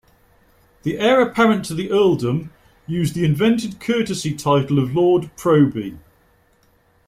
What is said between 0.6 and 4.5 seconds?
The heir apparent to the earldom used the invented courtesy